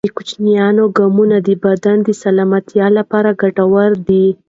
[0.17, 0.53] کوچني
[0.97, 4.25] ګامونه د بدن د سلامتیا لپاره ګټور دي.